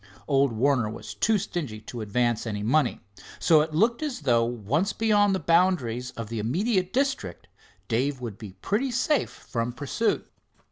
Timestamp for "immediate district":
6.39-7.47